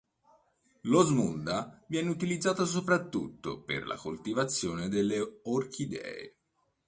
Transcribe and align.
L'osmunda 0.85 1.79
viene 1.85 2.09
utilizzato 2.09 2.65
soprattutto 2.65 3.61
per 3.61 3.85
la 3.85 3.97
coltivazione 3.97 4.89
delle 4.89 5.41
orchidee. 5.43 6.37